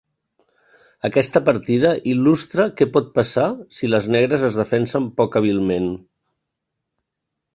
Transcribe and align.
Aquesta 1.09 1.41
partida 1.49 1.91
il·lustra 2.13 2.65
què 2.79 2.87
pot 2.95 3.11
passar 3.19 3.45
si 3.79 3.91
les 3.91 4.09
negres 4.15 4.45
es 4.49 4.57
defensen 4.63 5.07
poc 5.21 5.37
hàbilment. 5.41 5.89